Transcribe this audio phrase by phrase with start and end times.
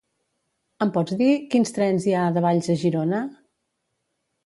[0.85, 3.25] Em pots dir quins trens hi ha de Valls a Girona?